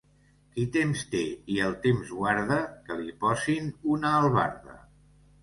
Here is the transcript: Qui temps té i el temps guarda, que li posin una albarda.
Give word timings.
Qui 0.53 0.63
temps 0.77 1.03
té 1.11 1.21
i 1.55 1.57
el 1.65 1.75
temps 1.83 2.15
guarda, 2.21 2.59
que 2.89 2.99
li 3.03 3.15
posin 3.27 3.71
una 3.99 4.17
albarda. 4.23 4.81